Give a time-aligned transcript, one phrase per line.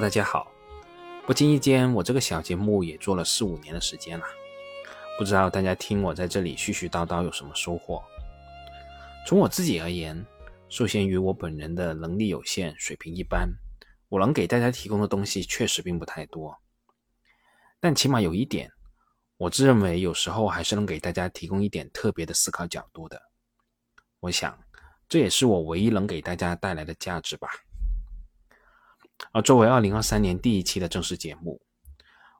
[0.00, 0.50] 大家好。
[1.26, 4.24] 不经意间，我这个小节目也做了四五年的时间了，
[5.18, 8.02] 不知道大家听我在这里絮絮叨叨有什么收获？
[9.26, 10.24] 从我自己而言，
[10.70, 13.46] 受限于我本人的能力有限，水平一般，
[14.08, 16.56] 我能给大家提供的东西确实并不太多。
[17.78, 18.72] 但起码有一点，
[19.36, 23.20] 我自认为有时候还是能给大家提供一点特别的思考角度的。
[24.20, 24.58] 我想，
[25.10, 27.50] 这也是我唯一能给大家带来的价值吧。
[29.32, 31.60] 而作为二零二三年第一期的正式节目，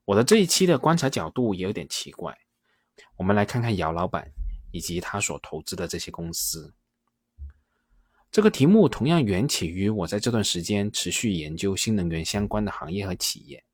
[0.04, 2.36] 我的这一期的观察角度也有点奇怪。
[3.16, 4.30] 我们来看看姚老板
[4.72, 6.74] 以及他所投资的这些公司。
[8.30, 13.64] 这个题目同样缘起于我在这段时间持续研究新能源相关的行业和企业。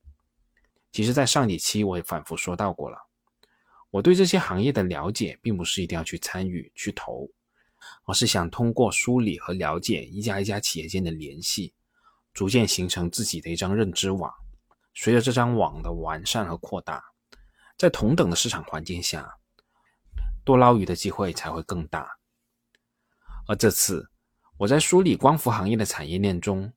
[0.92, 2.96] 其实，在上几期我也反复说到过了，
[3.90, 7.28] 我对这些行业的了解，并不是一定要去参与去投，
[8.06, 11.74] 而是想通过梳理和了解一家一家企业间的联系。
[12.36, 14.30] 逐渐形成自己的一张认知网，
[14.92, 17.02] 随着这张网的完善和扩大，
[17.78, 19.38] 在同等的市场环境下，
[20.44, 22.18] 多捞鱼的机会才会更大。
[23.46, 24.10] 而这次
[24.58, 26.70] 我在梳理光伏行业的产业链中，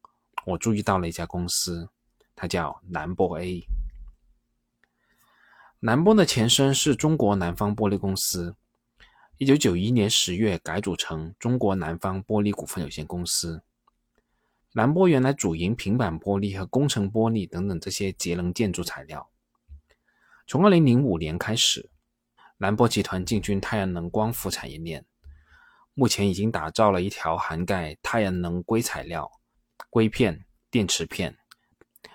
[0.45, 1.89] 我注意到了一家公司，
[2.33, 3.61] 它叫南玻 A。
[5.81, 8.55] 南玻的前身是中国南方玻璃公司，
[9.37, 13.61] 一九九一年十月改组成中国南方玻璃股份有限公司。
[14.73, 19.27] 蓝玻原来主营平板玻璃和工程玻璃等等这些节能建筑材料。
[20.45, 21.89] 从二零零五年开始，
[22.57, 25.03] 蓝玻集团进军太阳能光伏产业链，
[25.95, 29.31] 目前已经打造了一条涵盖太阳能硅材料、
[29.89, 31.35] 硅片、电池片、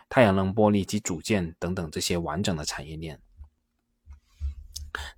[0.09, 3.21] 太阳能玻璃及组件等等这些完整的产业链，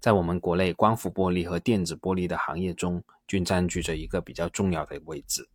[0.00, 5.47] 在我们国内光伏玻璃和电子玻璃的行业中，均占据着一个比较重要的位置。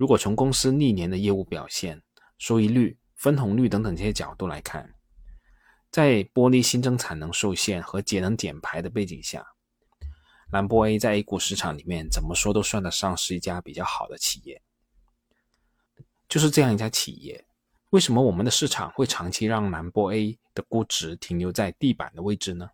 [0.00, 2.02] 如果从公司历年的业务表现、
[2.38, 4.94] 收益率、分红率等等这些角度来看，
[5.90, 9.46] 在玻璃新增产能受限和节能减排的背景下，
[10.52, 14.62] 蓝波 A 在 A 股市场里面怎么说都算得上是一家比较好的企业。
[16.30, 17.46] 就是这样一家企业，
[17.90, 22.70] 为什么我们的市场会长期让蓝波 A 的估值停留在地板的位置呢？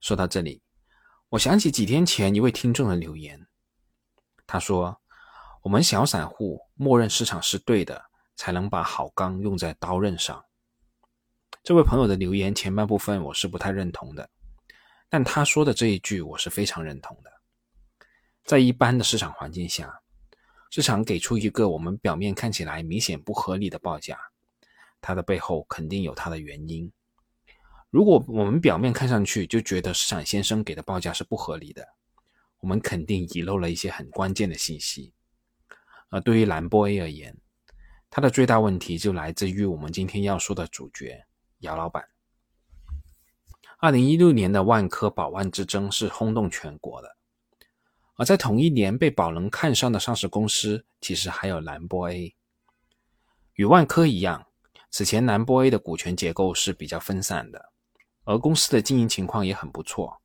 [0.00, 0.62] 说到这里，
[1.30, 3.48] 我想起几天前一位听众的留言，
[4.46, 5.00] 他说。
[5.66, 8.00] 我们小散户默认市场是对的，
[8.36, 10.44] 才能把好钢用在刀刃上。
[11.64, 14.30] 这位朋友的留言前半部分我是不太认同的，
[15.08, 17.32] 但他说的这一句我是非常认同的。
[18.44, 19.92] 在一般的市场环境下，
[20.70, 24.16] 市场给出一个我们表面看起来明显不合理的报价，
[25.00, 26.88] 它的背后肯定有它的原因。
[27.90, 31.84] 如果我们表面看上去就觉得市场先生给的报价是不合理的，
[32.60, 35.12] 我们肯定遗漏了一些很关键的信息。
[36.08, 37.36] 而对于蓝波 A 而言，
[38.10, 41.24] 它的最大问题就来自于我们今天要说的主角
[41.58, 42.04] 姚老板。
[43.78, 47.16] 二零一六年的万科宝万之争是轰动全国的，
[48.14, 52.34] 而在同一年被宝能看上的上市公司，其实还有蓝波 A。
[53.54, 54.46] 与万科一样，
[54.90, 57.72] 此前蓝波 A 的股权结构是比较分散的，
[58.24, 60.22] 而公司的经营情况也很不错，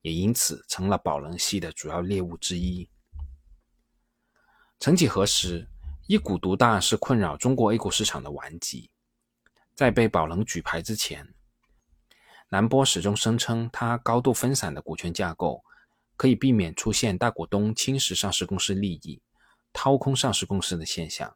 [0.00, 2.88] 也因此成了宝能系的主要猎物之一。
[4.80, 5.66] 曾几何时，
[6.06, 8.88] 一股独大是困扰中国 A 股市场的顽疾。
[9.74, 11.34] 在被宝能举牌之前，
[12.48, 15.64] 南波始终声称，它高度分散的股权架构
[16.16, 19.20] 可以避免出现大股东侵蚀上市公司利益、
[19.72, 21.34] 掏空上市公司的现象，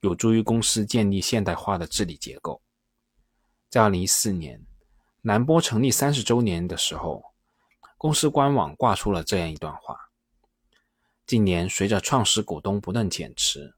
[0.00, 2.62] 有助于公司建立现代化的治理结构。
[3.68, 4.66] 在2014年，
[5.20, 7.22] 南波成立三十周年的时候，
[7.98, 10.08] 公司官网挂出了这样一段话。
[11.26, 13.74] 近年，随着创始股东不断减持，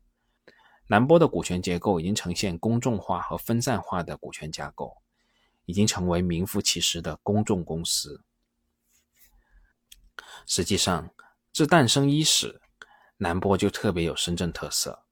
[0.89, 4.97] 南波的股权结构已经呈现公众化和分散化的股权架构，
[5.67, 8.25] 已经成为名副其实的公众公司。
[10.47, 11.11] 实际上，
[11.53, 12.61] 自诞生伊始，
[13.19, 15.05] 南波就特别有深圳特色。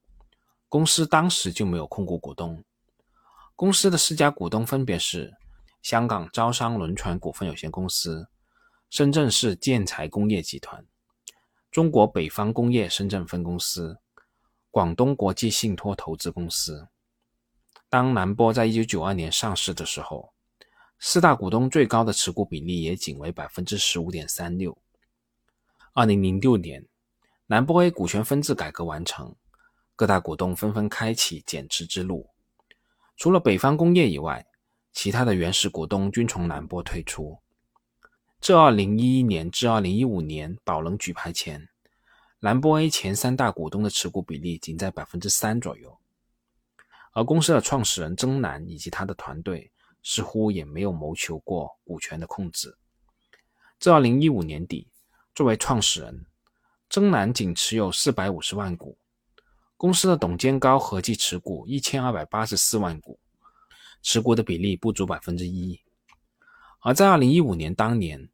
[0.68, 2.64] 公司当时就没有控股股东，
[3.54, 5.36] 公司的四家股东分别是
[5.82, 8.28] 香港招商轮船股份有限公司、
[8.90, 10.84] 深圳市建材工业集团。
[11.72, 13.98] 中国北方工业深圳分公司、
[14.70, 16.86] 广东国际信托投资公司。
[17.88, 20.34] 当南波在一九九二年上市的时候，
[20.98, 24.76] 四大股东最高的持股比例也仅为百分之十五点三六。
[25.94, 26.86] 二零零六年，
[27.46, 29.34] 南波 A 股权分置改革完成，
[29.96, 32.28] 各大股东纷纷开启减持之路。
[33.16, 34.46] 除了北方工业以外，
[34.92, 37.38] 其他的原始股东均从南波退出。
[38.42, 41.68] 至二零一一年至二零一五年宝能举牌前，
[42.40, 45.96] 蓝波 A 前三大股东的持股比例仅在百分之三左右。
[47.12, 49.70] 而公司的创始人曾南以及他的团队
[50.02, 52.76] 似乎也没有谋求过股权的控制。
[53.78, 54.88] 至二零一五年底，
[55.36, 56.26] 作为创始人，
[56.90, 58.98] 曾南仅持有四百五十万股，
[59.76, 63.20] 公司的董监高合计持股一千二百八十四万股，
[64.02, 65.80] 持股的比例不足百分之一。
[66.84, 68.28] 而在二零一五年当年，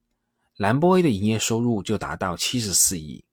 [0.58, 3.24] 兰博 A 的营业收入就达到七十四亿，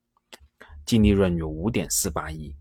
[0.85, 2.55] 净利润有五点四八亿。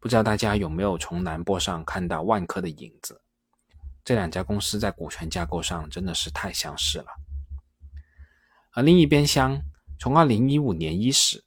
[0.00, 3.20] 不知道大家有没有从兰博上看到万科的影子？
[4.02, 7.08] 这两家公司在股权架构上真的是太相似了。
[8.72, 9.60] 而另一边厢，
[9.98, 11.44] 从二零一五年伊始，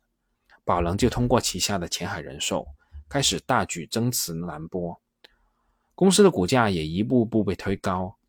[0.63, 2.67] 宝能就通过旗下的前海人寿
[3.09, 5.01] 开始大举增持兰博，
[5.95, 8.19] 公司的股价也一步步被推高。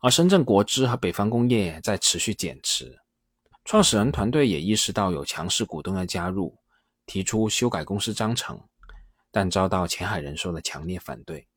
[0.00, 3.00] 而深圳国资和北方工业在持续减持，
[3.64, 6.56] 创始人团队也意识到有强势股东要加入，
[7.04, 8.62] 提出修改公司章程，
[9.32, 11.48] 但遭到前海人寿的强烈反对。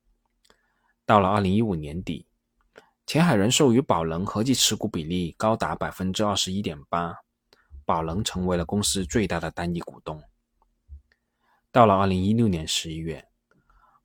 [1.05, 2.25] 到了二零一五年底，
[3.05, 7.13] 前海人寿与宝能合计持股比例高达百分之二十一点八，
[7.85, 10.19] 宝能成为了公司最大的单一股东。
[11.71, 13.23] 到了二零一六年十一月，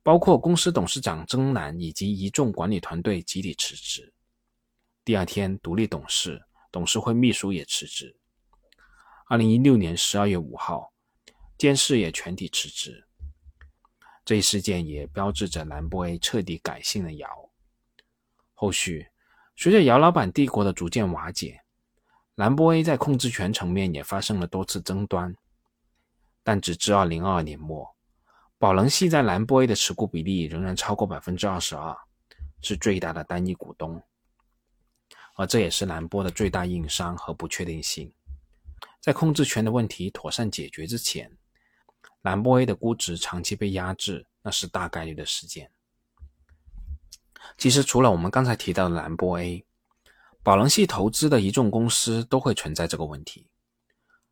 [0.03, 4.13] 包括公司董事长曾南以及一众管理团队集体辞职。
[5.07, 8.17] 第二天，独立董事、董事会秘书也辞职。
[9.27, 10.91] 二零一六年十二月五号，
[11.57, 13.07] 监事也全体辞职。
[14.25, 17.49] 这一事件也标志着兰博 A 彻底改姓了姚。
[18.53, 19.07] 后续，
[19.55, 21.61] 随着姚老板帝国的逐渐瓦解，
[22.35, 25.33] 兰博 A 在控制权层面也发生了多次争端。
[26.43, 27.95] 但直至二零二二年末，
[28.57, 31.97] 宝能系在兰博 A 的持股比例仍然超过百分之二十二，
[32.61, 34.03] 是最大的单一股东。
[35.37, 38.11] 而这也是蓝波的最大硬伤和不确定性。
[38.99, 41.31] 在控制权的问题妥善解决之前，
[42.23, 45.71] 蓝波 A 的估值长期被压制，那是大概率的事件。
[47.57, 49.63] 其实，除了我们刚才提到的蓝波 A，
[50.43, 53.47] 宝能系投资的一众公司都会存在这个问题。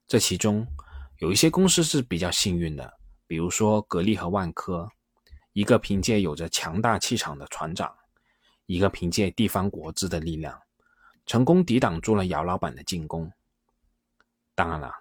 [0.07, 0.67] 这其中
[1.19, 2.93] 有一些公司是比较幸运的，
[3.27, 4.89] 比如说格力和万科，
[5.53, 7.95] 一个凭借有着强大气场的船长，
[8.65, 10.59] 一个凭借地方国资的力量。
[11.25, 13.31] 成功抵挡住了姚老板的进攻。
[14.53, 14.93] 当然了，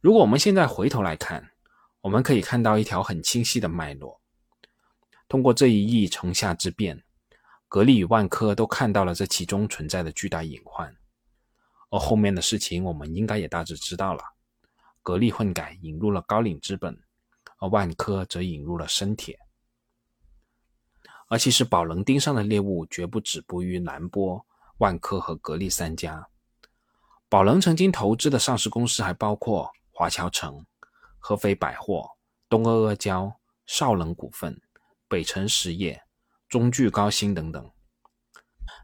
[0.00, 1.50] 如果我们现在回头来看，
[2.02, 4.20] 我们可以看到一条很清晰的脉络。
[5.28, 7.02] 通过这一役城下之变，
[7.68, 10.94] 格力与万科都看到了这其中存在的巨大隐患。
[11.90, 14.22] 而后面的事情，我们应该也大致知道了。
[15.02, 16.96] 格力混改引入了高瓴资本，
[17.58, 19.38] 而万科则引入了深铁。
[21.28, 24.45] 而其实宝能盯上的猎物绝不止步于南波。
[24.78, 26.28] 万科和格力三家，
[27.30, 30.66] 宝能曾经投资的上市公司还包括华侨城、
[31.18, 32.10] 合肥百货、
[32.48, 34.60] 东阿阿胶、少能股份、
[35.08, 36.02] 北辰实业、
[36.46, 37.70] 中聚高新等等。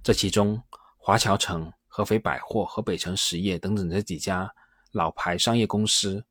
[0.03, 0.63] 这其中，
[0.97, 4.51] 华侨城、合肥百货和北辰实业等等这几家
[4.93, 6.25] 老牌商业公司，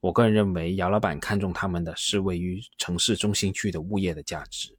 [0.00, 4.78] 我个人认为姚老板看中他们的是位于城市中心区的物业的价值，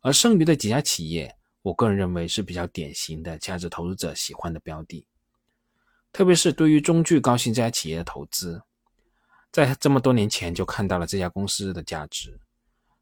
[0.00, 1.38] 而剩余的几家企业。
[1.66, 5.04] 我个人认为是比较典型的价值投资者喜欢的标的，
[6.12, 8.62] 特别是对于中聚高新这家企业的投资，
[9.50, 12.38] 在这么多年前就看到了这家公司的价值。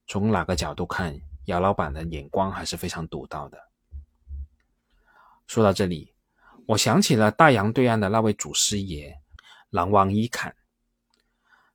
[0.06, 3.58] 从哪个角度看，姚老板的眼光还是非常独到的。
[5.46, 6.14] 说到这里，
[6.68, 9.14] 我想起了大洋对岸的那位祖师爷
[9.68, 10.56] 狼王伊坎。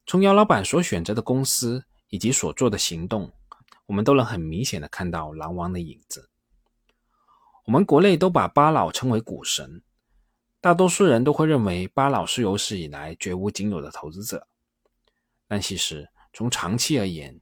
[0.07, 3.31] 从姚老板所选择的公司以及所做的行动，
[3.85, 6.28] 我们都能很明显的看到狼王的影子。
[7.69, 9.83] 我们国内都把巴老称为股神，
[10.59, 14.47] 大多数人都会认为巴老是有史以来绝无仅有的投资者。
[15.47, 17.39] 但其实从长期而言，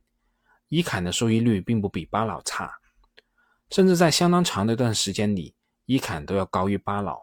[0.67, 2.77] 伊坎的收益率并不比巴老差，
[3.69, 5.55] 甚至在相当长的一段时间里，
[5.85, 7.21] 伊坎都要高于巴老。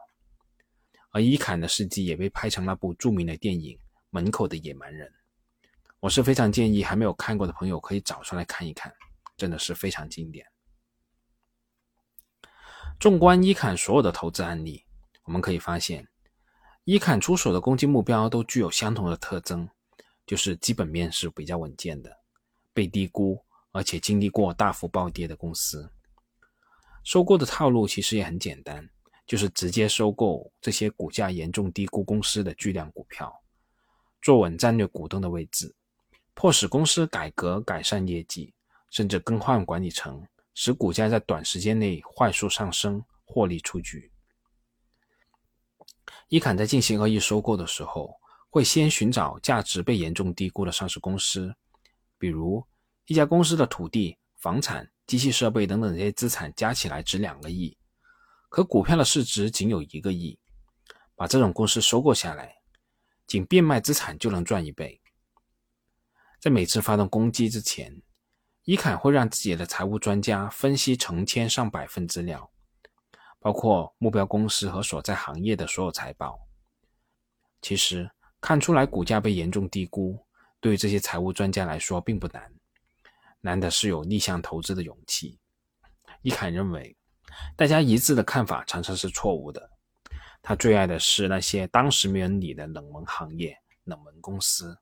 [1.11, 3.76] 而伊坎的事迹也被拍成了部著名的电影
[4.08, 5.06] 《门口的野蛮人》，
[6.00, 8.90] 我是非常建议还没有看过的朋友可以找出来看一看，
[9.37, 10.46] 真的是非常经典。
[13.04, 14.82] 纵观伊坎所有的投资案例，
[15.25, 16.08] 我们可以发现，
[16.84, 19.68] 伊坎出手的攻击目标都具有相同的特征，
[20.25, 22.11] 就是基本面是比较稳健的，
[22.73, 25.87] 被低估，而且经历过大幅暴跌的公司。
[27.02, 28.88] 收购的套路其实也很简单，
[29.26, 33.30] 就是直接收购这些股价严重低估公司的巨量股票，
[34.23, 35.75] 坐稳战略股东的位置，
[36.32, 38.54] 迫使公司改革改善业绩，
[38.88, 40.26] 甚至更换管理层。
[40.54, 44.11] 使股价在短时间内快速上升，获利出局。
[46.28, 48.16] 伊坎在进行恶意收购的时候，
[48.49, 51.54] 会先寻找价值被严重低估的上市公司，
[52.18, 52.64] 比如
[53.06, 57.76] 一家公司的土地、房产、机器设备等等这些资产加起来值两个亿，
[58.49, 60.38] 可股票的市值仅有一个亿。
[61.16, 62.56] 把这种公司收购下来，
[63.25, 65.00] 仅变卖资产就能赚一倍。
[66.40, 68.02] 在每次发动攻击之前，
[68.64, 72.50] 伊坎会让自己的财务专家分析成千上百份资料，
[73.38, 76.40] 包括目标公司和所在行业的所有财报。
[77.61, 80.18] 其实看出来股价被严重低估，
[80.61, 82.50] 对于这些财务专家来说并不难，
[83.42, 85.38] 难的是有逆向投资的勇气。
[86.23, 86.97] 伊坎认为，
[87.56, 89.71] 大家一致的看法常常是错误的。
[90.42, 94.78] 他最爱的是那些当时没人理的冷门行业、冷门公司。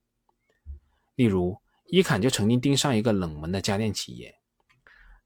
[1.14, 1.60] 例如，
[1.92, 4.34] 伊坎就曾经盯上一个冷门的家电企业。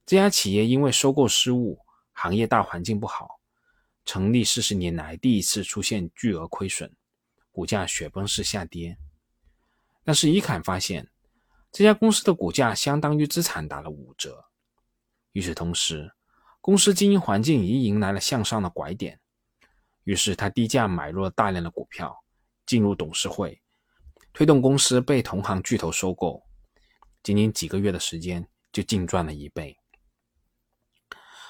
[0.04, 1.78] 这家企业因为收购失误，
[2.10, 3.38] 行业大环境不好，
[4.04, 6.92] 成立四十年来第一次出现巨额亏损，
[7.52, 8.98] 股价雪崩式下跌。
[10.02, 11.08] 但是伊坎发现，
[11.70, 14.46] 这家公司的股价相当于资产打了五折。
[15.34, 16.12] 与此同时，
[16.60, 19.20] 公司经营环境已迎来了向上的拐点。
[20.02, 22.24] 于是他低价买入了大量的股票，
[22.66, 23.62] 进入董事会，
[24.32, 26.44] 推动公司被同行巨头收购。
[27.26, 29.76] 仅仅几个月的时间，就净赚了一倍。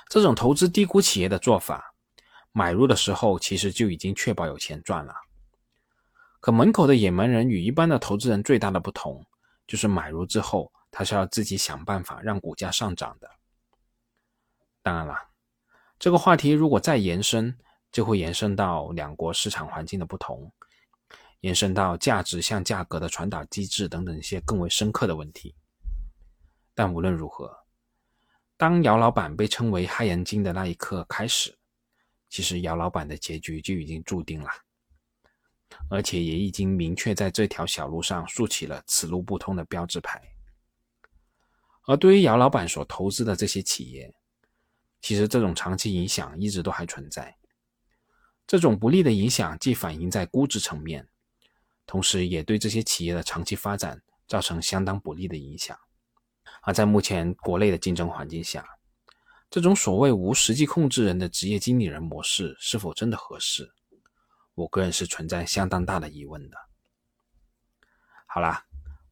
[0.08, 1.92] 这种投资低估企业的做法，
[2.50, 5.14] 买入的时候其实就已经确保有钱赚了。
[6.40, 9.22] 可门口的野蛮人与一般的投资人最大的不同，
[9.66, 13.28] 就是买入之后，他是要自己想办法让股价上涨的。
[14.80, 15.14] 当然了，
[15.98, 17.54] 这个话题如果再延伸，
[17.92, 20.50] 就会延伸到两国市场环境的不同，
[21.40, 25.54] 延伸到价值向价格的传导机制等等一些更为深刻的问题。
[26.76, 27.64] 但无论如何，
[28.58, 31.56] 当姚老板被称为“害人精”的那一刻开始，
[32.28, 34.50] 其实姚老板的结局就已经注定了，
[35.88, 40.22] 而且也已经明确在这条小路上竖起了此路不通的标志牌。
[41.86, 44.14] 而对于姚老板所投资的这些企业，
[45.00, 47.34] 其实这种长期影响一直都还存在。
[48.46, 51.08] 这种不利的影响既反映在估值层面，
[51.86, 55.78] 同时也对这些企业的长期发展造成相当不利的影响。
[56.66, 58.66] 而在目前国内的竞争环境下，
[59.48, 63.70] 这种所谓无实际控制人的职业经理人模式是否真的合适？
[64.56, 66.56] 我个人是存在相当大的疑问的。
[68.26, 68.64] 好啦，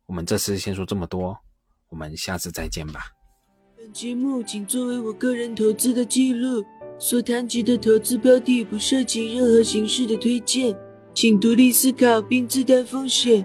[0.06, 1.38] 我们这次先说这么多，
[1.88, 3.12] 我们下次再见吧。
[3.76, 6.64] 本节目仅作为我个人投资的记录。
[6.96, 10.76] 所谈及的投资标的不涉及任何形式的推荐，
[11.12, 13.44] 请独立思考并自担风险。